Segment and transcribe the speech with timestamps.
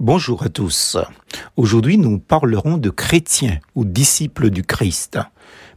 [0.00, 0.98] Bonjour à tous.
[1.56, 5.18] Aujourd'hui, nous parlerons de chrétiens ou disciples du Christ.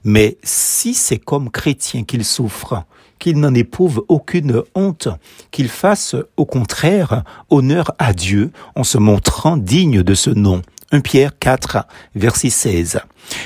[0.03, 2.83] Mais si c'est comme chrétien qu'il souffre,
[3.17, 5.07] qu'il n'en éprouve aucune honte,
[5.51, 10.63] qu'il fasse au contraire honneur à Dieu en se montrant digne de ce nom.
[10.91, 12.99] 1 Pierre 4, verset 16.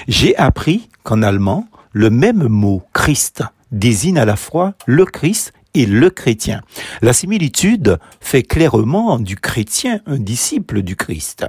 [0.08, 5.86] J'ai appris qu'en allemand, le même mot Christ désigne à la fois le Christ et
[5.86, 6.62] le chrétien.
[7.02, 11.46] La similitude fait clairement du chrétien un disciple du Christ.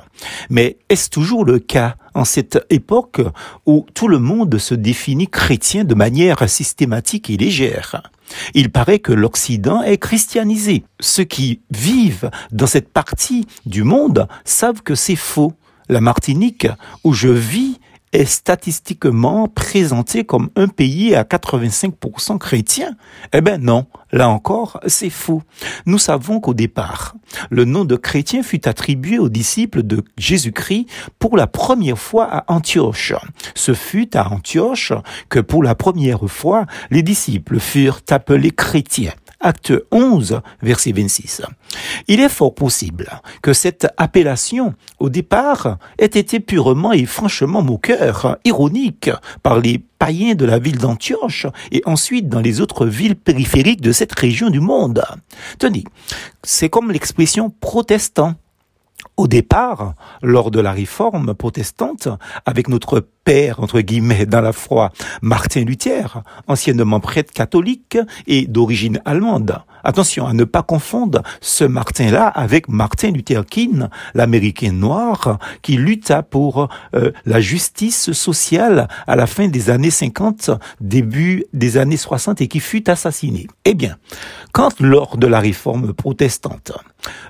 [0.51, 3.21] Mais est-ce toujours le cas en cette époque
[3.67, 8.03] où tout le monde se définit chrétien de manière systématique et légère?
[8.55, 10.85] Il paraît que l'Occident est christianisé.
[11.01, 15.53] Ceux qui vivent dans cette partie du monde savent que c'est faux.
[15.91, 16.67] La Martinique,
[17.05, 17.79] où je vis,
[18.15, 22.97] est statistiquement présenté comme un pays à 85% chrétien.
[23.33, 25.43] Eh ben non, là encore, c'est faux.
[25.85, 27.17] Nous savons qu'au départ,
[27.51, 30.87] le nom de chrétien fut attribué aux disciples de Jésus-Christ
[31.19, 33.13] pour la première fois à Antioche.
[33.55, 34.93] Ce fut à Antioche
[35.29, 39.13] que pour la première fois, les disciples furent appelés chrétiens.
[39.45, 41.43] Acte 11, verset 26.
[42.09, 43.11] Il est fort possible
[43.43, 49.11] que cette appellation, au départ, ait été purement et franchement moqueur, ironique,
[49.43, 53.93] par les païens de la ville d'Antioche et ensuite dans les autres villes périphériques de
[53.93, 55.05] cette région du monde.
[55.59, 55.85] Tenez,
[56.43, 58.37] c'est comme l'expression protestant
[59.17, 62.09] au départ, lors de la réforme protestante,
[62.47, 64.91] avec notre père, entre guillemets, dans la foi,
[65.23, 69.63] Martin Luther, anciennement prêtre catholique et d'origine allemande.
[69.85, 76.23] Attention à ne pas confondre ce Martin-là avec Martin Luther King, l'américain noir, qui lutta
[76.23, 82.41] pour euh, la justice sociale à la fin des années 50, début des années 60
[82.41, 83.47] et qui fut assassiné.
[83.67, 83.97] Eh bien,
[84.53, 86.73] quand lors de la réforme protestante,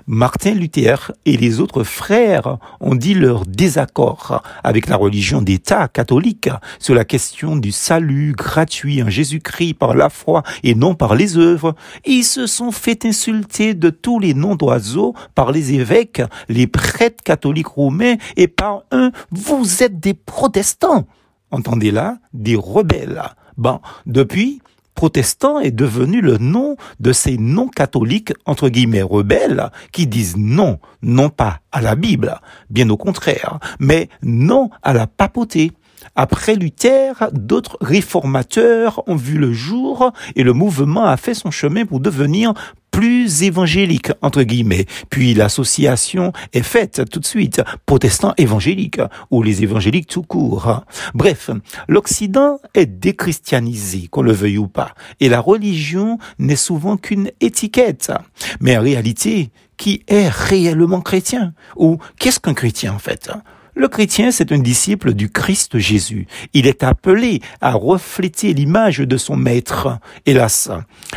[0.07, 6.49] Martin Luther et les autres frères ont dit leur désaccord avec la religion d'État catholique
[6.79, 11.37] sur la question du salut gratuit en Jésus-Christ par la foi et non par les
[11.37, 11.75] œuvres.
[12.05, 17.23] Ils se sont fait insulter de tous les noms d'oiseaux par les évêques, les prêtres
[17.23, 21.07] catholiques romains et par un vous êtes des protestants.
[21.51, 23.23] Entendez là, des rebelles.
[23.57, 24.61] Bon, depuis,
[24.95, 31.29] protestant est devenu le nom de ces non-catholiques, entre guillemets, rebelles, qui disent non, non
[31.29, 32.39] pas à la Bible,
[32.69, 35.71] bien au contraire, mais non à la papauté.
[36.15, 41.85] Après Luther, d'autres réformateurs ont vu le jour et le mouvement a fait son chemin
[41.85, 42.53] pour devenir
[42.95, 44.85] plus évangélique, entre guillemets.
[45.09, 49.01] Puis l'association est faite tout de suite, protestants évangéliques,
[49.31, 50.85] ou les évangéliques tout court.
[51.13, 51.49] Bref,
[51.89, 58.13] l'Occident est déchristianisé, qu'on le veuille ou pas, et la religion n'est souvent qu'une étiquette.
[58.61, 61.53] Mais en réalité, qui est réellement chrétien?
[61.75, 63.29] Ou qu'est-ce qu'un chrétien en fait?
[63.75, 66.27] Le chrétien, c'est un disciple du Christ Jésus.
[66.53, 69.99] Il est appelé à refléter l'image de son maître.
[70.25, 70.71] Hélas,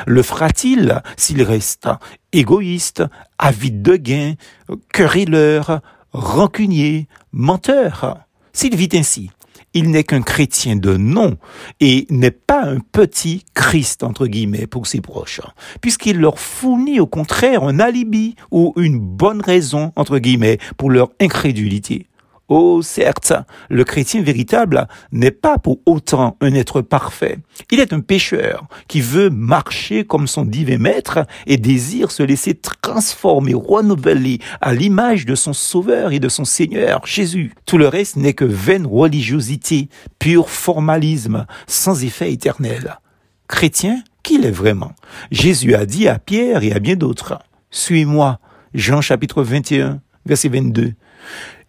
[0.07, 1.89] le fera-t-il s'il reste
[2.33, 3.05] égoïste,
[3.39, 4.35] avide de gain,
[4.93, 5.81] querelleur,
[6.13, 8.19] rancunier, menteur?
[8.53, 9.31] S'il vit ainsi,
[9.73, 11.37] il n'est qu'un chrétien de nom
[11.79, 15.41] et n'est pas un petit Christ, entre guillemets, pour ses proches,
[15.81, 21.11] puisqu'il leur fournit au contraire un alibi ou une bonne raison, entre guillemets, pour leur
[21.21, 22.07] incrédulité.
[22.49, 23.35] Oh, certes,
[23.69, 27.39] le chrétien véritable n'est pas pour autant un être parfait.
[27.71, 32.55] Il est un pécheur qui veut marcher comme son divin maître et désire se laisser
[32.55, 37.53] transformer, renouveler à l'image de son sauveur et de son Seigneur, Jésus.
[37.67, 42.99] Tout le reste n'est que vaine religiosité, pur formalisme, sans effet éternel.
[43.47, 44.93] Chrétien, qu'il est vraiment?
[45.31, 47.39] Jésus a dit à Pierre et à bien d'autres,
[47.71, 48.39] Suis-moi.
[48.75, 50.95] Jean chapitre 21, verset 22.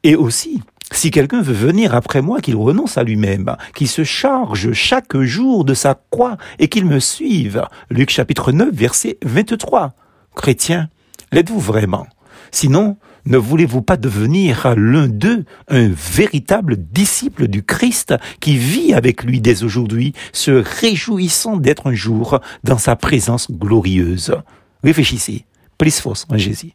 [0.03, 0.61] Et aussi,
[0.91, 5.65] si quelqu'un veut venir après moi, qu'il renonce à lui-même, qu'il se charge chaque jour
[5.65, 7.63] de sa croix et qu'il me suive.
[7.89, 9.93] Luc chapitre 9, verset 23.
[10.35, 10.89] Chrétien,
[11.31, 12.07] l'êtes-vous vraiment?
[12.51, 19.23] Sinon, ne voulez-vous pas devenir l'un d'eux, un véritable disciple du Christ qui vit avec
[19.23, 24.33] lui dès aujourd'hui, se réjouissant d'être un jour dans sa présence glorieuse?
[24.83, 25.45] Réfléchissez,
[25.77, 26.67] plus force Jésus.